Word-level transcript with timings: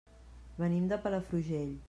Venim 0.63 0.87
de 0.93 0.99
Palafrugell. 1.05 1.75